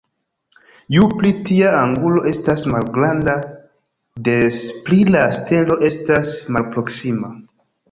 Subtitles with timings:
[0.95, 3.37] Ju pli tia angulo estas malgranda,
[4.29, 7.33] des pli la stelo estas malproksima.